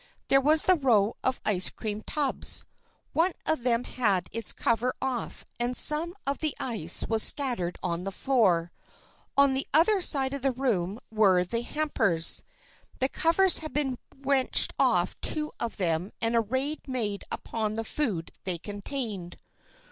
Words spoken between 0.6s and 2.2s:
the row of ice cream